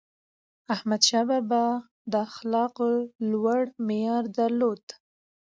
[0.73, 1.65] احمدشاه بابا
[2.11, 2.91] د اخلاقو
[3.31, 4.83] لوړ معیار درلود.